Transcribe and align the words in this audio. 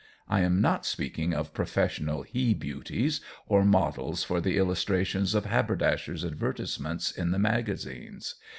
I 0.27 0.39
am 0.41 0.61
not 0.61 0.83
speaking 0.83 1.31
of 1.31 1.53
professional 1.53 2.23
he 2.23 2.55
beauties 2.55 3.21
or 3.45 3.63
models 3.63 4.23
for 4.23 4.41
the 4.41 4.57
illustrations 4.57 5.35
of 5.35 5.45
haberdashers' 5.45 6.25
advertisements 6.25 7.11
in 7.11 7.29
the 7.29 7.37
magazines. 7.37 8.33